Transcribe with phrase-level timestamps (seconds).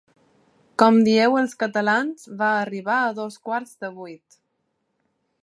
[0.83, 4.43] Com dieu els catalans va arribar a dos quarts de vuit.